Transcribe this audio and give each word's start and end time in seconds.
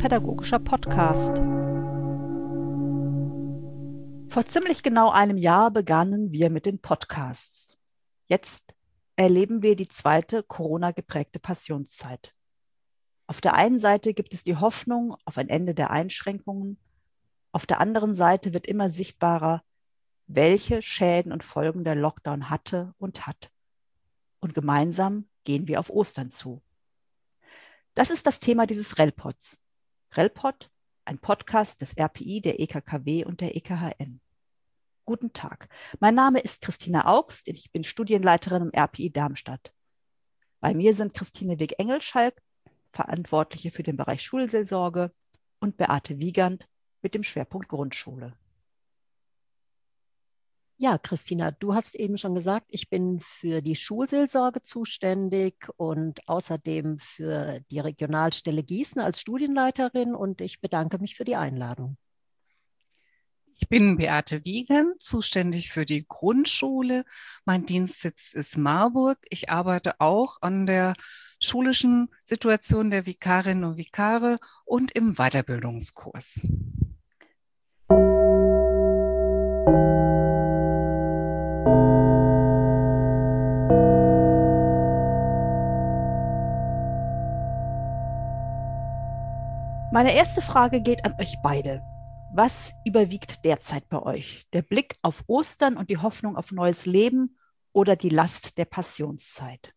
Erziehungspädagogischer 0.00 0.60
Podcast. 0.60 1.36
Vor 4.32 4.46
ziemlich 4.46 4.82
genau 4.82 5.10
einem 5.10 5.36
Jahr 5.36 5.70
begannen 5.70 6.32
wir 6.32 6.48
mit 6.48 6.64
den 6.64 6.78
Podcasts. 6.78 7.78
Jetzt 8.26 8.74
erleben 9.16 9.62
wir 9.62 9.76
die 9.76 9.88
zweite 9.88 10.42
Corona-geprägte 10.42 11.38
Passionszeit. 11.38 12.34
Auf 13.26 13.42
der 13.42 13.52
einen 13.52 13.78
Seite 13.78 14.14
gibt 14.14 14.32
es 14.32 14.42
die 14.42 14.56
Hoffnung 14.56 15.16
auf 15.26 15.36
ein 15.36 15.50
Ende 15.50 15.74
der 15.74 15.90
Einschränkungen, 15.90 16.78
auf 17.52 17.66
der 17.66 17.80
anderen 17.80 18.14
Seite 18.14 18.54
wird 18.54 18.66
immer 18.66 18.88
sichtbarer, 18.88 19.62
welche 20.26 20.80
Schäden 20.80 21.30
und 21.30 21.44
Folgen 21.44 21.84
der 21.84 21.96
Lockdown 21.96 22.48
hatte 22.48 22.94
und 22.98 23.26
hat. 23.26 23.50
Und 24.40 24.54
gemeinsam 24.54 25.28
gehen 25.44 25.68
wir 25.68 25.78
auf 25.78 25.90
Ostern 25.90 26.30
zu. 26.30 26.62
Das 27.94 28.08
ist 28.08 28.26
das 28.26 28.40
Thema 28.40 28.66
dieses 28.66 28.96
RELPODs. 28.96 29.60
RELPOD, 30.16 30.68
ein 31.04 31.18
Podcast 31.18 31.80
des 31.80 31.96
RPI, 31.96 32.40
der 32.40 32.58
EKKW 32.58 33.24
und 33.24 33.40
der 33.40 33.54
EKHN. 33.54 34.20
Guten 35.04 35.32
Tag. 35.32 35.68
Mein 36.00 36.16
Name 36.16 36.40
ist 36.40 36.62
Christina 36.62 37.06
Augst. 37.06 37.46
Ich 37.46 37.70
bin 37.70 37.84
Studienleiterin 37.84 38.62
im 38.62 38.72
RPI 38.74 39.12
Darmstadt. 39.12 39.72
Bei 40.58 40.74
mir 40.74 40.96
sind 40.96 41.14
Christine 41.14 41.60
Weg-Engelschalk, 41.60 42.42
Verantwortliche 42.92 43.70
für 43.70 43.84
den 43.84 43.96
Bereich 43.96 44.22
Schulseelsorge, 44.22 45.12
und 45.60 45.76
Beate 45.76 46.18
Wiegand 46.18 46.68
mit 47.02 47.14
dem 47.14 47.22
Schwerpunkt 47.22 47.68
Grundschule. 47.68 48.34
Ja, 50.82 50.96
Christina, 50.96 51.50
du 51.50 51.74
hast 51.74 51.94
eben 51.94 52.16
schon 52.16 52.34
gesagt, 52.34 52.64
ich 52.70 52.88
bin 52.88 53.20
für 53.20 53.60
die 53.60 53.76
Schulseelsorge 53.76 54.62
zuständig 54.62 55.68
und 55.76 56.26
außerdem 56.26 56.98
für 56.98 57.60
die 57.70 57.80
Regionalstelle 57.80 58.62
Gießen 58.62 58.98
als 58.98 59.20
Studienleiterin 59.20 60.14
und 60.14 60.40
ich 60.40 60.62
bedanke 60.62 60.96
mich 60.96 61.16
für 61.16 61.24
die 61.24 61.36
Einladung. 61.36 61.98
Ich 63.56 63.68
bin 63.68 63.98
Beate 63.98 64.46
Wiegand, 64.46 65.02
zuständig 65.02 65.70
für 65.70 65.84
die 65.84 66.06
Grundschule. 66.08 67.04
Mein 67.44 67.66
Dienstsitz 67.66 68.32
ist 68.32 68.56
Marburg. 68.56 69.18
Ich 69.28 69.50
arbeite 69.50 70.00
auch 70.00 70.38
an 70.40 70.64
der 70.64 70.94
schulischen 71.42 72.08
Situation 72.24 72.90
der 72.90 73.04
Vikarinnen 73.04 73.64
und 73.64 73.76
Vikare 73.76 74.38
und 74.64 74.92
im 74.92 75.16
Weiterbildungskurs. 75.16 76.40
Meine 90.00 90.14
erste 90.14 90.40
Frage 90.40 90.80
geht 90.80 91.04
an 91.04 91.14
euch 91.20 91.36
beide. 91.42 91.82
Was 92.32 92.72
überwiegt 92.86 93.44
derzeit 93.44 93.86
bei 93.90 94.00
euch? 94.00 94.46
Der 94.54 94.62
Blick 94.62 94.94
auf 95.02 95.22
Ostern 95.26 95.76
und 95.76 95.90
die 95.90 95.98
Hoffnung 95.98 96.36
auf 96.38 96.52
neues 96.52 96.86
Leben 96.86 97.36
oder 97.74 97.96
die 97.96 98.08
Last 98.08 98.56
der 98.56 98.64
Passionszeit? 98.64 99.74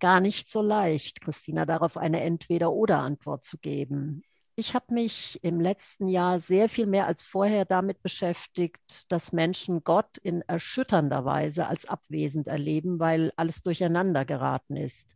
Gar 0.00 0.18
nicht 0.18 0.50
so 0.50 0.62
leicht, 0.62 1.20
Christina, 1.20 1.64
darauf 1.64 1.96
eine 1.96 2.20
Entweder-oder-Antwort 2.22 3.44
zu 3.44 3.56
geben. 3.56 4.24
Ich 4.56 4.74
habe 4.74 4.94
mich 4.94 5.38
im 5.44 5.60
letzten 5.60 6.08
Jahr 6.08 6.40
sehr 6.40 6.68
viel 6.68 6.86
mehr 6.86 7.06
als 7.06 7.22
vorher 7.22 7.64
damit 7.66 8.02
beschäftigt, 8.02 9.12
dass 9.12 9.32
Menschen 9.32 9.84
Gott 9.84 10.18
in 10.18 10.42
erschütternder 10.42 11.24
Weise 11.24 11.68
als 11.68 11.86
abwesend 11.86 12.48
erleben, 12.48 12.98
weil 12.98 13.32
alles 13.36 13.62
durcheinander 13.62 14.24
geraten 14.24 14.74
ist. 14.74 15.14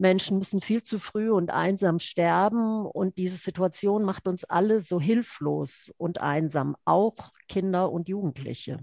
Menschen 0.00 0.38
müssen 0.38 0.62
viel 0.62 0.82
zu 0.82 0.98
früh 0.98 1.30
und 1.30 1.50
einsam 1.50 1.98
sterben 1.98 2.86
und 2.86 3.18
diese 3.18 3.36
Situation 3.36 4.02
macht 4.02 4.26
uns 4.26 4.44
alle 4.44 4.80
so 4.80 4.98
hilflos 4.98 5.92
und 5.98 6.20
einsam, 6.22 6.74
auch 6.86 7.32
Kinder 7.48 7.92
und 7.92 8.08
Jugendliche. 8.08 8.78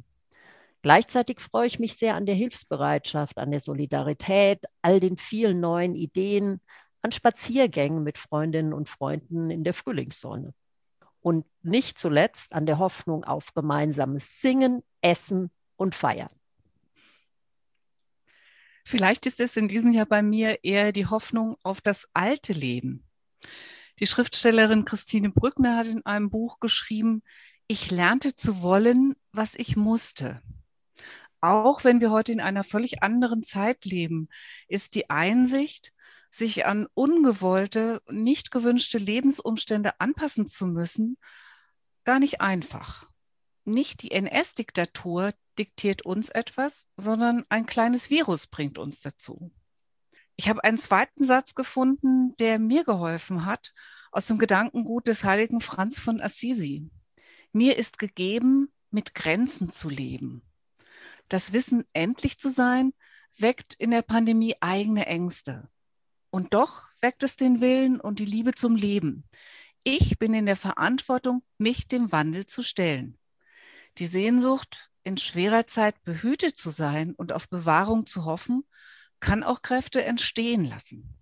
Gleichzeitig 0.84 1.40
freue 1.40 1.66
ich 1.66 1.80
mich 1.80 1.96
sehr 1.96 2.14
an 2.14 2.28
der 2.28 2.36
Hilfsbereitschaft, 2.36 3.40
an 3.40 3.50
der 3.50 3.60
Solidarität, 3.60 4.64
all 4.84 5.00
den 5.00 5.18
vielen 5.18 5.60
neuen 5.60 5.96
Ideen, 5.96 6.62
an 7.02 7.12
Spaziergängen 7.12 8.04
mit 8.04 8.20
Freundinnen 8.20 8.74
und 8.74 8.88
Freunden 8.88 9.50
in 9.50 9.64
der 9.64 9.74
Frühlingssonne. 9.74 10.54
Und 11.22 11.46
nicht 11.64 11.98
zuletzt 11.98 12.54
an 12.54 12.68
der 12.68 12.78
Hoffnung 12.78 13.24
auf 13.24 13.54
gemeinsames 13.56 14.40
Singen, 14.40 14.84
Essen 15.02 15.50
und 15.78 15.96
Feiern. 15.96 16.37
Vielleicht 18.88 19.26
ist 19.26 19.42
es 19.42 19.58
in 19.58 19.68
diesem 19.68 19.92
Jahr 19.92 20.06
bei 20.06 20.22
mir 20.22 20.64
eher 20.64 20.94
die 20.94 21.08
Hoffnung 21.08 21.58
auf 21.62 21.82
das 21.82 22.08
alte 22.14 22.54
Leben. 22.54 23.06
Die 24.00 24.08
Schriftstellerin 24.08 24.86
Christine 24.86 25.30
Brückner 25.30 25.76
hat 25.76 25.88
in 25.88 26.06
einem 26.06 26.30
Buch 26.30 26.62
geschrieben, 26.62 27.22
ich 27.68 27.92
lernte 27.92 28.34
zu 28.34 28.62
wollen, 28.62 29.18
was 29.34 29.56
ich 29.56 29.76
musste. 29.76 30.42
Auch 31.42 31.84
wenn 31.84 32.00
wir 32.00 32.12
heute 32.12 32.32
in 32.32 32.40
einer 32.40 32.64
völlig 32.64 33.04
anderen 33.04 33.44
Zeit 33.44 33.84
leben, 33.84 34.30
ist 34.70 34.96
die 34.96 35.10
Einsicht, 35.10 35.92
sich 36.32 36.66
an 36.66 36.88
ungewollte, 36.94 38.02
nicht 38.10 38.52
gewünschte 38.52 39.00
Lebensumstände 39.00 40.00
anpassen 40.00 40.48
zu 40.48 40.66
müssen, 40.66 41.18
gar 42.06 42.20
nicht 42.20 42.40
einfach. 42.40 43.10
Nicht 43.66 44.02
die 44.02 44.12
NS-Diktatur, 44.12 45.34
diktiert 45.58 46.04
uns 46.04 46.30
etwas, 46.30 46.88
sondern 46.98 47.46
ein 47.50 47.66
kleines 47.66 48.10
Virus 48.10 48.48
bringt 48.48 48.78
uns 48.78 49.02
dazu. 49.02 49.52
Ich 50.36 50.50
habe 50.50 50.64
einen 50.64 50.78
zweiten 50.78 51.26
Satz 51.26 51.56
gefunden, 51.56 52.36
der 52.38 52.60
mir 52.60 52.84
geholfen 52.84 53.46
hat, 53.46 53.74
aus 54.12 54.28
dem 54.28 54.38
Gedankengut 54.38 55.08
des 55.08 55.24
heiligen 55.24 55.62
Franz 55.62 56.00
von 56.00 56.22
Assisi. 56.22 56.90
Mir 57.52 57.78
ist 57.78 57.98
gegeben, 57.98 58.72
mit 58.92 59.16
Grenzen 59.16 59.72
zu 59.72 59.90
leben. 59.90 60.44
Das 61.28 61.54
Wissen, 61.54 61.86
endlich 61.94 62.40
zu 62.40 62.50
sein, 62.50 62.94
weckt 63.38 63.74
in 63.74 63.92
der 63.92 64.02
Pandemie 64.02 64.56
eigene 64.62 65.08
Ängste. 65.08 65.70
Und 66.30 66.54
doch 66.54 66.84
weckt 67.02 67.24
es 67.24 67.36
den 67.36 67.62
Willen 67.62 68.00
und 68.00 68.20
die 68.20 68.26
Liebe 68.26 68.54
zum 68.54 68.76
Leben. 68.76 69.24
Ich 69.84 70.20
bin 70.20 70.34
in 70.34 70.46
der 70.46 70.58
Verantwortung, 70.58 71.44
mich 71.58 71.88
dem 71.88 72.12
Wandel 72.12 72.46
zu 72.46 72.62
stellen. 72.62 73.18
Die 73.98 74.06
Sehnsucht, 74.06 74.92
in 75.08 75.18
schwerer 75.18 75.66
Zeit 75.66 76.04
behütet 76.04 76.58
zu 76.58 76.70
sein 76.70 77.16
und 77.16 77.32
auf 77.32 77.50
Bewahrung 77.50 78.06
zu 78.06 78.26
hoffen, 78.26 78.64
kann 79.20 79.44
auch 79.44 79.62
Kräfte 79.62 80.04
entstehen 80.04 80.66
lassen. 80.66 81.16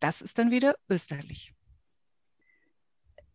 Das 0.00 0.20
ist 0.20 0.38
dann 0.38 0.50
wieder 0.50 0.76
österlich. 0.90 1.54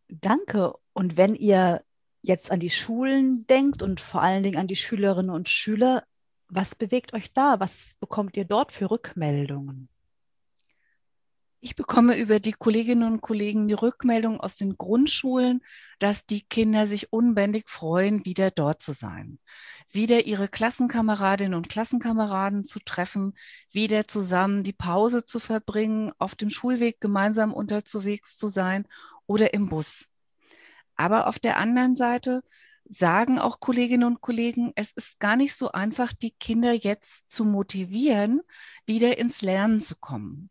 Danke. 0.09 0.73
Und 0.93 1.17
wenn 1.17 1.35
ihr 1.35 1.83
jetzt 2.21 2.51
an 2.51 2.59
die 2.59 2.69
Schulen 2.69 3.47
denkt 3.47 3.81
und 3.81 3.99
vor 4.01 4.21
allen 4.21 4.43
Dingen 4.43 4.57
an 4.57 4.67
die 4.67 4.75
Schülerinnen 4.75 5.31
und 5.31 5.49
Schüler, 5.49 6.03
was 6.49 6.75
bewegt 6.75 7.13
euch 7.13 7.31
da? 7.33 7.59
Was 7.61 7.95
bekommt 7.99 8.35
ihr 8.35 8.45
dort 8.45 8.73
für 8.73 8.91
Rückmeldungen? 8.91 9.87
Ich 11.63 11.75
bekomme 11.75 12.17
über 12.17 12.39
die 12.39 12.53
Kolleginnen 12.53 13.03
und 13.03 13.21
Kollegen 13.21 13.67
die 13.67 13.75
Rückmeldung 13.75 14.39
aus 14.39 14.55
den 14.55 14.77
Grundschulen, 14.77 15.61
dass 15.99 16.25
die 16.25 16.41
Kinder 16.41 16.87
sich 16.87 17.13
unbändig 17.13 17.69
freuen, 17.69 18.25
wieder 18.25 18.49
dort 18.49 18.81
zu 18.81 18.93
sein, 18.93 19.37
wieder 19.91 20.25
ihre 20.25 20.47
Klassenkameradinnen 20.47 21.53
und 21.53 21.69
Klassenkameraden 21.69 22.63
zu 22.63 22.79
treffen, 22.79 23.35
wieder 23.69 24.07
zusammen 24.07 24.63
die 24.63 24.73
Pause 24.73 25.23
zu 25.23 25.37
verbringen, 25.39 26.11
auf 26.17 26.33
dem 26.33 26.49
Schulweg 26.49 26.99
gemeinsam 26.99 27.53
unterwegs 27.53 28.37
zu 28.37 28.47
sein 28.47 28.87
oder 29.27 29.53
im 29.53 29.69
Bus. 29.69 30.07
Aber 30.95 31.27
auf 31.27 31.37
der 31.37 31.57
anderen 31.57 31.95
Seite 31.95 32.41
sagen 32.85 33.37
auch 33.37 33.59
Kolleginnen 33.59 34.05
und 34.05 34.21
Kollegen, 34.21 34.71
es 34.75 34.93
ist 34.93 35.19
gar 35.19 35.35
nicht 35.35 35.55
so 35.55 35.71
einfach, 35.71 36.11
die 36.11 36.31
Kinder 36.31 36.73
jetzt 36.73 37.29
zu 37.29 37.45
motivieren, 37.45 38.41
wieder 38.87 39.19
ins 39.19 39.43
Lernen 39.43 39.79
zu 39.79 39.95
kommen. 39.95 40.50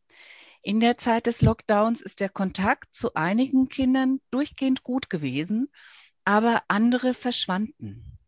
In 0.62 0.80
der 0.80 0.98
Zeit 0.98 1.26
des 1.26 1.40
Lockdowns 1.40 2.00
ist 2.02 2.20
der 2.20 2.28
Kontakt 2.28 2.94
zu 2.94 3.14
einigen 3.14 3.68
Kindern 3.68 4.20
durchgehend 4.30 4.82
gut 4.82 5.08
gewesen, 5.08 5.70
aber 6.24 6.62
andere 6.68 7.14
verschwanden. 7.14 8.18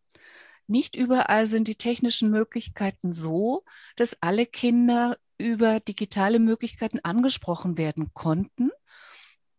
Nicht 0.66 0.96
überall 0.96 1.46
sind 1.46 1.68
die 1.68 1.74
technischen 1.74 2.30
Möglichkeiten 2.30 3.12
so, 3.12 3.64
dass 3.96 4.16
alle 4.22 4.46
Kinder 4.46 5.18
über 5.36 5.80
digitale 5.80 6.38
Möglichkeiten 6.38 7.00
angesprochen 7.02 7.76
werden 7.76 8.14
konnten. 8.14 8.70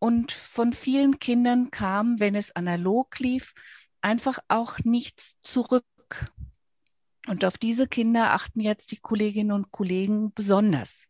Und 0.00 0.32
von 0.32 0.72
vielen 0.72 1.18
Kindern 1.18 1.70
kam, 1.70 2.18
wenn 2.18 2.34
es 2.34 2.56
analog 2.56 3.18
lief, 3.20 3.54
einfach 4.00 4.38
auch 4.48 4.78
nichts 4.80 5.36
zurück. 5.42 5.84
Und 7.26 7.44
auf 7.44 7.56
diese 7.56 7.86
Kinder 7.86 8.32
achten 8.32 8.60
jetzt 8.60 8.92
die 8.92 9.00
Kolleginnen 9.00 9.52
und 9.52 9.70
Kollegen 9.70 10.32
besonders. 10.34 11.06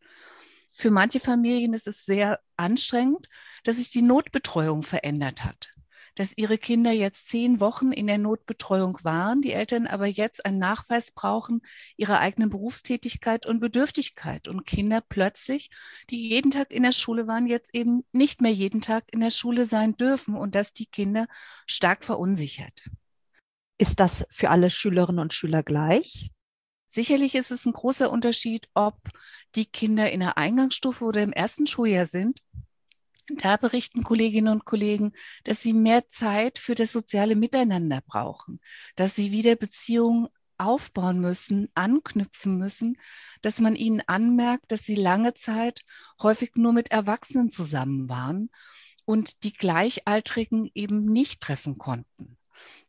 Für 0.77 0.91
manche 0.91 1.21
Familien 1.21 1.73
ist 1.73 1.87
es 1.87 2.05
sehr 2.05 2.41
anstrengend, 2.57 3.29
dass 3.63 3.77
sich 3.77 3.91
die 3.91 4.01
Notbetreuung 4.01 4.83
verändert 4.83 5.43
hat. 5.45 5.69
dass 6.15 6.37
ihre 6.37 6.57
Kinder 6.57 6.91
jetzt 6.91 7.27
zehn 7.27 7.59
Wochen 7.59 7.91
in 7.91 8.07
der 8.07 8.17
Notbetreuung 8.17 8.97
waren, 9.03 9.41
die 9.41 9.51
Eltern 9.51 9.85
aber 9.85 10.05
jetzt 10.07 10.45
einen 10.45 10.59
Nachweis 10.59 11.11
brauchen 11.11 11.61
ihrer 11.97 12.19
eigenen 12.19 12.49
Berufstätigkeit 12.49 13.45
und 13.45 13.59
Bedürftigkeit 13.59 14.47
und 14.47 14.65
Kinder 14.65 15.01
plötzlich, 15.01 15.69
die 16.09 16.29
jeden 16.29 16.51
Tag 16.51 16.71
in 16.71 16.83
der 16.83 16.93
Schule 16.93 17.27
waren, 17.27 17.47
jetzt 17.47 17.75
eben 17.75 18.05
nicht 18.13 18.39
mehr 18.39 18.53
jeden 18.53 18.79
Tag 18.79 19.03
in 19.11 19.19
der 19.19 19.29
Schule 19.31 19.65
sein 19.65 19.97
dürfen 19.97 20.35
und 20.35 20.55
dass 20.55 20.71
die 20.71 20.85
Kinder 20.85 21.27
stark 21.67 22.05
verunsichert. 22.05 22.89
Ist 23.77 23.99
das 23.99 24.25
für 24.29 24.49
alle 24.49 24.69
Schülerinnen 24.69 25.19
und 25.19 25.33
Schüler 25.33 25.63
gleich? 25.63 26.31
Sicherlich 26.95 27.35
ist 27.35 27.51
es 27.51 27.65
ein 27.65 27.73
großer 27.73 28.09
Unterschied, 28.09 28.69
ob 28.73 28.95
die 29.55 29.65
Kinder 29.65 30.09
in 30.13 30.21
der 30.21 30.37
Eingangsstufe 30.37 31.03
oder 31.03 31.23
im 31.23 31.33
ersten 31.33 31.67
Schuljahr 31.67 32.05
sind. 32.05 32.39
Da 33.27 33.57
berichten 33.57 34.01
Kolleginnen 34.01 34.47
und 34.47 34.63
Kollegen, 34.63 35.11
dass 35.43 35.61
sie 35.61 35.73
mehr 35.73 36.07
Zeit 36.07 36.57
für 36.57 36.73
das 36.73 36.93
soziale 36.93 37.35
Miteinander 37.35 37.99
brauchen, 37.99 38.61
dass 38.95 39.13
sie 39.13 39.33
wieder 39.33 39.57
Beziehungen 39.57 40.29
aufbauen 40.57 41.19
müssen, 41.19 41.67
anknüpfen 41.73 42.57
müssen, 42.57 42.97
dass 43.41 43.59
man 43.59 43.75
ihnen 43.75 44.01
anmerkt, 44.07 44.71
dass 44.71 44.83
sie 44.83 44.95
lange 44.95 45.33
Zeit 45.33 45.81
häufig 46.21 46.51
nur 46.55 46.71
mit 46.71 46.91
Erwachsenen 46.91 47.51
zusammen 47.51 48.07
waren 48.07 48.49
und 49.03 49.43
die 49.43 49.51
Gleichaltrigen 49.51 50.71
eben 50.73 51.11
nicht 51.11 51.41
treffen 51.41 51.77
konnten. 51.77 52.37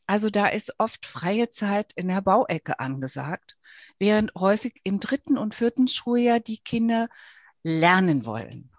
Also 0.07 0.31
da 0.31 0.47
ist 0.47 0.75
oft 0.79 1.05
freie 1.05 1.51
Zeit 1.51 1.93
in 1.95 2.09
der 2.09 2.23
Bauecke 2.23 2.79
angesagt, 2.79 3.59
während 3.99 4.33
häufig 4.37 4.81
im 4.85 5.01
dritten 5.01 5.37
und 5.37 5.55
vierten 5.55 5.89
Schuljahr 5.89 6.39
die 6.41 6.59
Kinder 6.59 7.09
lernen 7.65 8.25
wollen. 8.25 8.71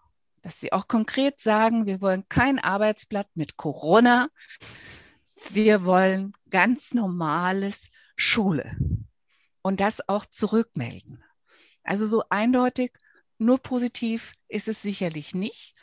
Dass 0.41 0.61
sie 0.61 0.71
auch 0.71 0.87
konkret 0.87 1.41
sagen, 1.41 1.85
wir 1.85 1.99
wollen 1.99 2.27
kein 2.29 2.59
Arbeitsblatt 2.59 3.27
mit 3.35 3.57
Corona, 3.57 4.29
wir 5.49 5.83
wollen 5.83 6.33
ganz 6.49 6.93
normales 6.93 7.91
Schule 8.15 8.77
und 9.61 9.81
das 9.81 10.07
auch 10.07 10.25
zurückmelden. 10.25 11.23
Also 11.83 12.07
so 12.07 12.23
eindeutig, 12.29 12.93
nur 13.37 13.59
positiv 13.59 14.33
ist 14.47 14.67
es 14.67 14.81
sicherlich 14.81 15.35
nicht 15.35 15.75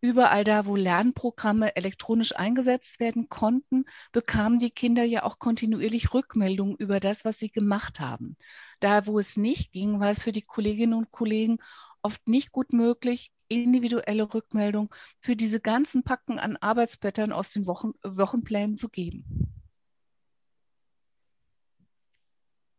überall 0.00 0.44
da, 0.44 0.66
wo 0.66 0.76
Lernprogramme 0.76 1.76
elektronisch 1.76 2.34
eingesetzt 2.36 3.00
werden 3.00 3.28
konnten, 3.28 3.84
bekamen 4.12 4.58
die 4.58 4.70
Kinder 4.70 5.04
ja 5.04 5.24
auch 5.24 5.38
kontinuierlich 5.38 6.14
Rückmeldungen 6.14 6.76
über 6.76 7.00
das, 7.00 7.24
was 7.24 7.38
sie 7.38 7.50
gemacht 7.50 8.00
haben. 8.00 8.36
Da, 8.80 9.06
wo 9.06 9.18
es 9.18 9.36
nicht 9.36 9.72
ging, 9.72 10.00
war 10.00 10.10
es 10.10 10.22
für 10.22 10.32
die 10.32 10.42
Kolleginnen 10.42 10.94
und 10.94 11.10
Kollegen 11.10 11.58
oft 12.02 12.26
nicht 12.28 12.52
gut 12.52 12.72
möglich, 12.72 13.32
individuelle 13.48 14.32
Rückmeldungen 14.32 14.90
für 15.18 15.36
diese 15.36 15.60
ganzen 15.60 16.02
Packen 16.02 16.38
an 16.38 16.56
Arbeitsblättern 16.56 17.32
aus 17.32 17.50
den 17.52 17.66
Wochen, 17.66 17.92
Wochenplänen 18.02 18.76
zu 18.76 18.88
geben. 18.88 19.59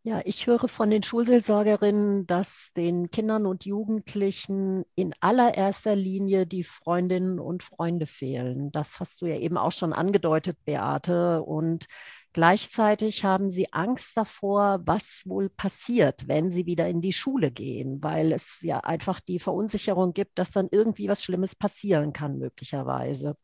Ja, 0.03 0.19
ich 0.25 0.47
höre 0.47 0.67
von 0.67 0.89
den 0.89 1.03
Schulseelsorgerinnen, 1.03 2.25
dass 2.25 2.71
den 2.75 3.11
Kindern 3.11 3.45
und 3.45 3.65
Jugendlichen 3.65 4.83
in 4.95 5.13
allererster 5.19 5.95
Linie 5.95 6.47
die 6.47 6.63
Freundinnen 6.63 7.39
und 7.39 7.61
Freunde 7.61 8.07
fehlen. 8.07 8.71
Das 8.71 8.99
hast 8.99 9.21
du 9.21 9.27
ja 9.27 9.35
eben 9.37 9.57
auch 9.57 9.71
schon 9.71 9.93
angedeutet, 9.93 10.57
Beate. 10.65 11.43
Und 11.43 11.85
gleichzeitig 12.33 13.25
haben 13.25 13.51
sie 13.51 13.71
Angst 13.73 14.17
davor, 14.17 14.79
was 14.85 15.21
wohl 15.25 15.49
passiert, 15.49 16.27
wenn 16.27 16.49
sie 16.49 16.65
wieder 16.65 16.87
in 16.89 17.01
die 17.01 17.13
Schule 17.13 17.51
gehen, 17.51 18.01
weil 18.01 18.31
es 18.31 18.57
ja 18.61 18.79
einfach 18.79 19.19
die 19.19 19.37
Verunsicherung 19.39 20.13
gibt, 20.13 20.39
dass 20.39 20.49
dann 20.49 20.67
irgendwie 20.71 21.09
was 21.09 21.23
Schlimmes 21.23 21.55
passieren 21.55 22.11
kann, 22.11 22.39
möglicherweise. 22.39 23.35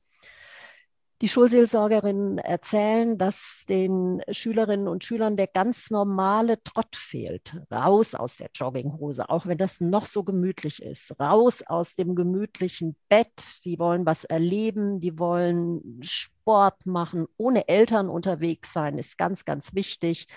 Die 1.21 1.27
Schulseelsorgerinnen 1.27 2.37
erzählen, 2.37 3.17
dass 3.17 3.63
den 3.67 4.21
Schülerinnen 4.29 4.87
und 4.87 5.03
Schülern 5.03 5.35
der 5.35 5.47
ganz 5.47 5.89
normale 5.89 6.61
Trott 6.61 6.95
fehlt. 6.95 7.59
Raus 7.71 8.13
aus 8.13 8.37
der 8.37 8.51
Jogginghose, 8.53 9.27
auch 9.27 9.47
wenn 9.47 9.57
das 9.57 9.81
noch 9.81 10.05
so 10.05 10.23
gemütlich 10.23 10.79
ist. 10.79 11.19
Raus 11.19 11.63
aus 11.65 11.95
dem 11.95 12.13
gemütlichen 12.13 12.95
Bett. 13.09 13.65
Die 13.65 13.79
wollen 13.79 14.05
was 14.05 14.25
erleben, 14.25 14.99
die 14.99 15.17
wollen 15.17 15.99
Sport 16.03 16.85
machen, 16.85 17.25
ohne 17.35 17.67
Eltern 17.67 18.09
unterwegs 18.09 18.71
sein, 18.71 18.99
ist 18.99 19.17
ganz, 19.17 19.43
ganz 19.43 19.73
wichtig. 19.73 20.27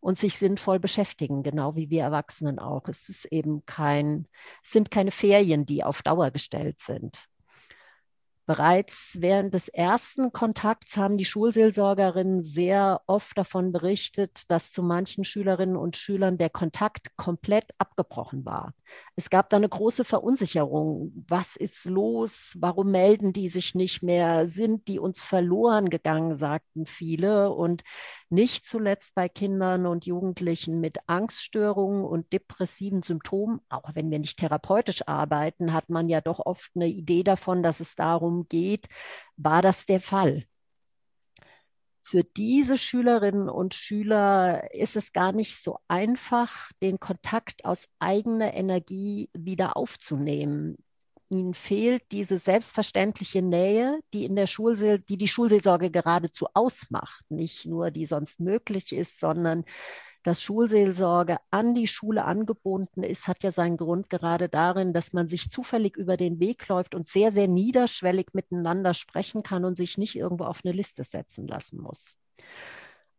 Und 0.00 0.18
sich 0.18 0.36
sinnvoll 0.36 0.80
beschäftigen, 0.80 1.44
genau 1.44 1.76
wie 1.76 1.90
wir 1.90 2.02
Erwachsenen 2.02 2.58
auch. 2.58 2.88
Es 2.88 3.08
ist 3.08 3.24
eben 3.26 3.64
kein, 3.66 4.26
es 4.62 4.72
sind 4.72 4.90
keine 4.90 5.12
Ferien, 5.12 5.64
die 5.64 5.84
auf 5.84 6.02
Dauer 6.02 6.30
gestellt 6.32 6.80
sind. 6.80 7.28
Bereits 8.46 9.16
während 9.20 9.54
des 9.54 9.68
ersten 9.68 10.30
Kontakts 10.30 10.98
haben 10.98 11.16
die 11.16 11.24
Schulseelsorgerinnen 11.24 12.42
sehr 12.42 13.00
oft 13.06 13.38
davon 13.38 13.72
berichtet, 13.72 14.50
dass 14.50 14.70
zu 14.70 14.82
manchen 14.82 15.24
Schülerinnen 15.24 15.76
und 15.76 15.96
Schülern 15.96 16.36
der 16.36 16.50
Kontakt 16.50 17.16
komplett 17.16 17.64
abgebrochen 17.78 18.44
war. 18.44 18.74
Es 19.16 19.30
gab 19.30 19.48
da 19.48 19.56
eine 19.56 19.68
große 19.68 20.04
Verunsicherung. 20.04 21.24
Was 21.26 21.56
ist 21.56 21.86
los? 21.86 22.54
Warum 22.58 22.90
melden 22.90 23.32
die 23.32 23.48
sich 23.48 23.74
nicht 23.74 24.02
mehr? 24.02 24.46
Sind 24.46 24.88
die 24.88 24.98
uns 24.98 25.22
verloren 25.22 25.88
gegangen, 25.88 26.34
sagten 26.34 26.84
viele. 26.86 27.50
Und 27.50 27.82
nicht 28.28 28.66
zuletzt 28.66 29.14
bei 29.14 29.28
Kindern 29.28 29.86
und 29.86 30.06
Jugendlichen 30.06 30.80
mit 30.80 30.98
Angststörungen 31.06 32.04
und 32.04 32.32
depressiven 32.32 33.02
Symptomen, 33.02 33.60
auch 33.68 33.94
wenn 33.94 34.10
wir 34.10 34.18
nicht 34.18 34.38
therapeutisch 34.38 35.06
arbeiten, 35.06 35.72
hat 35.72 35.88
man 35.88 36.08
ja 36.08 36.20
doch 36.20 36.40
oft 36.44 36.70
eine 36.74 36.88
Idee 36.88 37.22
davon, 37.22 37.62
dass 37.62 37.80
es 37.80 37.94
darum 38.34 38.48
geht, 38.48 38.86
war 39.36 39.62
das 39.62 39.86
der 39.86 40.00
Fall? 40.00 40.44
Für 42.02 42.22
diese 42.22 42.76
Schülerinnen 42.76 43.48
und 43.48 43.72
Schüler 43.72 44.74
ist 44.74 44.94
es 44.94 45.12
gar 45.12 45.32
nicht 45.32 45.62
so 45.62 45.78
einfach, 45.88 46.70
den 46.82 47.00
Kontakt 47.00 47.64
aus 47.64 47.88
eigener 47.98 48.52
Energie 48.54 49.30
wieder 49.32 49.76
aufzunehmen 49.76 50.76
ihnen 51.30 51.54
fehlt 51.54 52.02
diese 52.12 52.38
selbstverständliche 52.38 53.42
Nähe, 53.42 53.98
die 54.12 54.24
in 54.24 54.36
der 54.36 54.46
Schulseel 54.46 55.00
die 55.00 55.16
die 55.16 55.26
Schulseelsorge 55.26 55.90
geradezu 55.90 56.46
ausmacht, 56.54 57.24
nicht 57.28 57.64
nur 57.64 57.90
die 57.90 58.06
sonst 58.06 58.40
möglich 58.40 58.92
ist, 58.92 59.18
sondern 59.18 59.64
dass 60.24 60.42
Schulseelsorge 60.42 61.36
an 61.50 61.74
die 61.74 61.86
Schule 61.86 62.24
angebunden 62.24 63.02
ist, 63.02 63.28
hat 63.28 63.42
ja 63.42 63.50
seinen 63.50 63.76
Grund 63.76 64.10
gerade 64.10 64.48
darin, 64.48 64.92
dass 64.92 65.12
man 65.12 65.28
sich 65.28 65.50
zufällig 65.50 65.96
über 65.96 66.16
den 66.16 66.40
Weg 66.40 66.66
läuft 66.66 66.94
und 66.94 67.06
sehr, 67.06 67.30
sehr 67.30 67.46
niederschwellig 67.46 68.28
miteinander 68.32 68.94
sprechen 68.94 69.42
kann 69.42 69.64
und 69.64 69.76
sich 69.76 69.98
nicht 69.98 70.16
irgendwo 70.16 70.44
auf 70.44 70.62
eine 70.64 70.74
Liste 70.74 71.04
setzen 71.04 71.46
lassen 71.46 71.80
muss. 71.80 72.14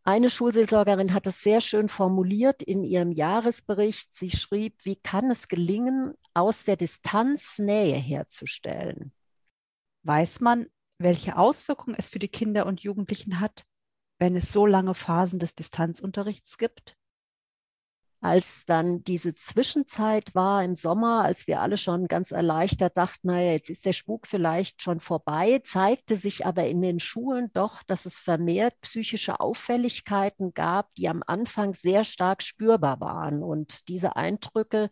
Eine 0.02 0.30
Schulseelsorgerin 0.30 1.14
hat 1.14 1.26
es 1.26 1.40
sehr 1.40 1.60
schön 1.60 1.88
formuliert 1.88 2.62
in 2.62 2.84
ihrem 2.84 3.12
Jahresbericht. 3.12 4.12
Sie 4.12 4.30
schrieb, 4.30 4.84
wie 4.84 4.96
kann 4.96 5.30
es 5.30 5.48
gelingen, 5.48 6.14
aus 6.34 6.64
der 6.64 6.76
Distanz 6.76 7.58
Nähe 7.58 7.96
herzustellen? 7.96 9.12
Weiß 10.02 10.40
man, 10.40 10.66
welche 10.98 11.36
Auswirkungen 11.36 11.96
es 11.98 12.08
für 12.08 12.18
die 12.18 12.28
Kinder 12.28 12.66
und 12.66 12.80
Jugendlichen 12.80 13.40
hat, 13.40 13.64
wenn 14.18 14.36
es 14.36 14.52
so 14.52 14.66
lange 14.66 14.94
Phasen 14.94 15.38
des 15.38 15.54
Distanzunterrichts 15.54 16.58
gibt? 16.58 16.96
als 18.26 18.64
dann 18.66 19.04
diese 19.04 19.34
Zwischenzeit 19.34 20.34
war 20.34 20.64
im 20.64 20.74
Sommer, 20.74 21.22
als 21.22 21.46
wir 21.46 21.60
alle 21.60 21.76
schon 21.76 22.08
ganz 22.08 22.32
erleichtert 22.32 22.96
dachten, 22.96 23.28
naja, 23.28 23.52
jetzt 23.52 23.70
ist 23.70 23.86
der 23.86 23.92
Spuk 23.92 24.26
vielleicht 24.26 24.82
schon 24.82 25.00
vorbei, 25.00 25.60
zeigte 25.64 26.16
sich 26.16 26.46
aber 26.46 26.66
in 26.66 26.82
den 26.82 26.98
Schulen 26.98 27.50
doch, 27.52 27.82
dass 27.84 28.04
es 28.06 28.18
vermehrt 28.18 28.74
psychische 28.80 29.38
Auffälligkeiten 29.38 30.54
gab, 30.54 30.92
die 30.94 31.08
am 31.08 31.22
Anfang 31.26 31.74
sehr 31.74 32.04
stark 32.04 32.42
spürbar 32.42 33.00
waren. 33.00 33.42
Und 33.42 33.88
diese 33.88 34.16
Eindrücke 34.16 34.90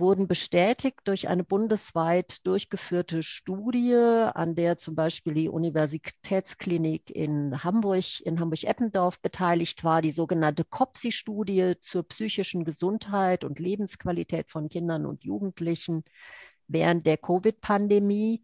wurden 0.00 0.26
bestätigt 0.26 1.00
durch 1.04 1.28
eine 1.28 1.44
bundesweit 1.44 2.44
durchgeführte 2.46 3.22
Studie, 3.22 3.94
an 3.94 4.54
der 4.54 4.78
zum 4.78 4.94
Beispiel 4.94 5.34
die 5.34 5.48
Universitätsklinik 5.48 7.10
in 7.10 7.62
Hamburg, 7.62 8.20
in 8.22 8.40
Hamburg-Eppendorf 8.40 9.20
beteiligt 9.20 9.84
war, 9.84 10.02
die 10.02 10.10
sogenannte 10.10 10.64
COPSI-Studie 10.64 11.74
zur 11.80 12.02
psychischen 12.08 12.64
Gesundheit 12.64 13.44
und 13.44 13.58
Lebensqualität 13.58 14.50
von 14.50 14.68
Kindern 14.68 15.06
und 15.06 15.22
Jugendlichen 15.22 16.04
während 16.66 17.06
der 17.06 17.18
Covid-Pandemie. 17.18 18.42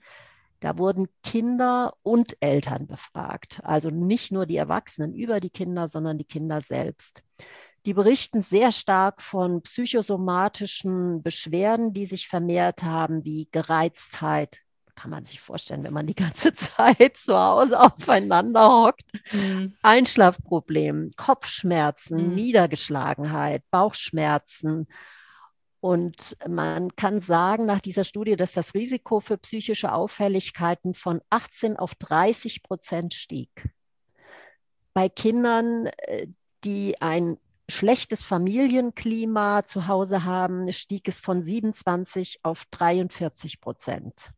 Da 0.61 0.79
wurden 0.79 1.09
Kinder 1.23 1.95
und 2.03 2.37
Eltern 2.41 2.87
befragt, 2.87 3.61
also 3.63 3.91
nicht 3.91 4.33
nur 4.33 4.47
die 4.47 4.57
Erwachsenen 4.57 5.15
über 5.15 5.41
die 5.41 5.51
Kinder, 5.51 5.89
sondern 5.89 6.19
die 6.19 6.25
Kinder 6.25 6.61
selbst. 6.61 7.23
Die 7.87 7.95
berichten 7.95 8.43
sehr 8.43 8.73
stark 8.73 9.23
von 9.23 9.63
psychosomatischen 9.63 11.23
Beschwerden, 11.23 11.93
die 11.93 12.05
sich 12.05 12.27
vermehrt 12.27 12.83
haben, 12.83 13.25
wie 13.25 13.49
Gereiztheit. 13.53 14.59
Kann 14.97 15.13
man 15.13 15.25
sich 15.25 15.41
vorstellen, 15.41 15.85
wenn 15.85 15.93
man 15.93 16.09
die 16.09 16.17
ganze 16.17 16.53
Zeit 16.57 17.17
zu 17.17 17.39
Hause 17.39 17.79
aufeinander 17.81 18.69
hockt. 18.69 19.05
Mhm. 19.33 19.77
Einschlafproblem, 19.83 21.13
Kopfschmerzen, 21.17 22.31
mhm. 22.31 22.35
Niedergeschlagenheit, 22.35 23.63
Bauchschmerzen. 23.71 24.89
Und 25.79 26.37
man 26.49 26.97
kann 26.97 27.21
sagen 27.21 27.67
nach 27.67 27.81
dieser 27.81 28.03
Studie, 28.03 28.35
dass 28.35 28.51
das 28.51 28.75
Risiko 28.75 29.21
für 29.21 29.39
psychische 29.39 29.93
Auffälligkeiten 29.93 30.93
von 30.93 31.21
18 31.31 31.77
auf 31.77 31.95
30 31.95 32.65
Prozent 32.65 33.15
stieg. 33.15 33.69
Bei 34.93 35.09
Kindern, 35.09 35.87
äh, 35.99 36.27
die 36.65 37.01
ein 37.01 37.39
schlechtes 37.69 38.23
Familienklima 38.23 39.65
zu 39.65 39.87
Hause 39.87 40.25
haben, 40.25 40.73
stieg 40.73 41.09
es 41.09 41.21
von 41.21 41.43
27 41.43 42.41
auf 42.43 42.65
43 42.71 43.61
Prozent. 43.61 44.31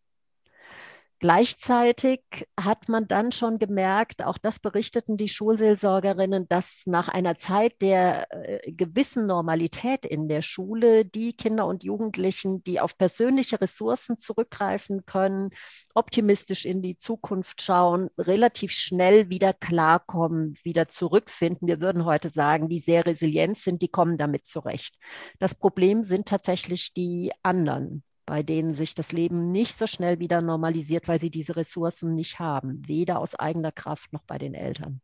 Gleichzeitig 1.21 2.21
hat 2.57 2.89
man 2.89 3.09
dann 3.09 3.33
schon 3.33 3.59
gemerkt, 3.59 4.23
auch 4.23 4.39
das 4.39 4.61
berichteten 4.61 5.17
die 5.17 5.29
Schulseelsorgerinnen, 5.29 6.49
dass 6.49 6.83
nach 6.87 7.09
einer 7.09 7.37
Zeit 7.37 7.83
der 7.83 8.29
äh, 8.31 8.71
gewissen 8.71 9.27
Normalität 9.27 10.07
in 10.07 10.29
der 10.29 10.43
Schule 10.43 11.05
die 11.05 11.33
Kinder 11.33 11.67
und 11.67 11.83
Jugendlichen, 11.83 12.63
die 12.63 12.79
auf 12.79 12.97
persönliche 12.97 13.61
Ressourcen 13.61 14.19
zurückgreifen 14.19 15.07
können, 15.07 15.51
optimistisch 15.93 16.65
in 16.65 16.83
die 16.83 16.99
Zukunft 16.99 17.63
schauen, 17.63 18.11
relativ 18.17 18.71
schnell 18.71 19.29
wieder 19.29 19.53
klarkommen, 19.53 20.57
wieder 20.63 20.87
zurückfinden. 20.87 21.67
Wir 21.67 21.81
würden 21.81 22.05
heute 22.05 22.29
sagen, 22.31 22.69
die 22.69 22.79
sehr 22.79 23.07
resilient 23.07 23.59
sind, 23.59 23.83
die 23.83 23.89
kommen 23.89 24.19
damit 24.19 24.47
zurecht. 24.47 24.97
Das 25.41 25.57
Problem 25.57 26.05
sind 26.05 26.29
tatsächlich 26.29 26.95
die 26.95 27.33
anderen 27.43 28.05
bei 28.29 28.43
denen 28.43 28.75
sich 28.75 28.95
das 28.95 29.13
Leben 29.13 29.53
nicht 29.53 29.75
so 29.75 29.87
schnell 29.87 30.19
wieder 30.19 30.43
normalisiert, 30.43 31.09
weil 31.09 31.19
sie 31.19 31.31
diese 31.31 31.57
Ressourcen 31.57 32.15
nicht 32.15 32.39
haben, 32.39 32.87
weder 32.87 33.21
aus 33.21 33.35
eigener 33.35 33.73
Kraft 33.73 34.13
noch 34.13 34.23
bei 34.25 34.37
den 34.37 34.53
Eltern. 34.53 35.01